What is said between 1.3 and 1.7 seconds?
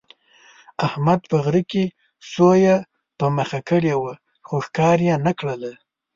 غره